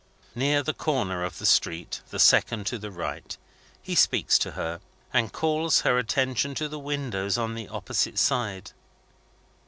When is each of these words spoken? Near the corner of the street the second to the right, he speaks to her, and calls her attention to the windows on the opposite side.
Near 0.33 0.63
the 0.63 0.73
corner 0.73 1.23
of 1.23 1.37
the 1.37 1.45
street 1.45 2.01
the 2.09 2.17
second 2.17 2.65
to 2.65 2.79
the 2.79 2.89
right, 2.89 3.37
he 3.83 3.93
speaks 3.93 4.39
to 4.39 4.53
her, 4.53 4.81
and 5.13 5.31
calls 5.31 5.81
her 5.81 5.99
attention 5.99 6.55
to 6.55 6.67
the 6.67 6.79
windows 6.79 7.37
on 7.37 7.53
the 7.53 7.67
opposite 7.67 8.17
side. 8.17 8.71